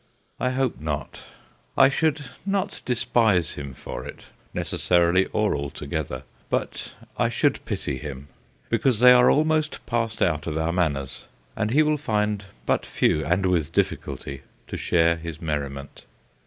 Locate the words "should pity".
7.29-7.99